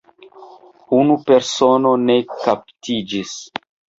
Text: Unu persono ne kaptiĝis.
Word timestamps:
Unu 0.99 1.17
persono 1.27 1.91
ne 2.05 2.17
kaptiĝis. 2.39 3.37